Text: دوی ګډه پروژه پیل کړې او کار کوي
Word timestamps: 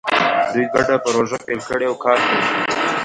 دوی 0.53 0.65
ګډه 0.73 0.95
پروژه 1.05 1.37
پیل 1.45 1.61
کړې 1.69 1.85
او 1.89 1.95
کار 2.03 2.17
کوي 2.25 2.43